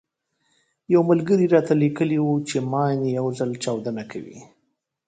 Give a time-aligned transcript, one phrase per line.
[0.93, 4.37] يو ملګري راته ليکلي وو چې ماين يو ځل چاودنه کوي.